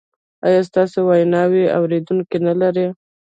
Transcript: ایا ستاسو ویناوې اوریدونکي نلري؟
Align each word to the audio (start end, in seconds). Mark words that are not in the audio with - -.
ایا 0.47 0.61
ستاسو 0.69 0.97
ویناوې 1.09 1.63
اوریدونکي 1.77 2.37
نلري؟ 2.47 2.85